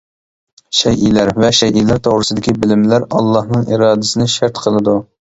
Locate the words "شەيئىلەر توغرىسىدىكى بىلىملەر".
1.57-3.05